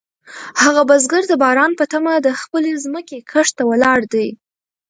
[0.63, 4.27] هغه بزګر د باران په تمه د خپلې ځمکې کښت ته ولاړ دی.